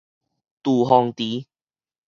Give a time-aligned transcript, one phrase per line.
[0.63, 1.45] 滯洪池